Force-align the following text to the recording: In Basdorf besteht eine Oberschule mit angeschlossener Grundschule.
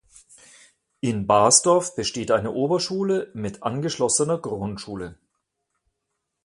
In 1.01 1.27
Basdorf 1.27 1.93
besteht 1.93 2.31
eine 2.31 2.53
Oberschule 2.53 3.29
mit 3.35 3.61
angeschlossener 3.61 4.39
Grundschule. 4.39 5.19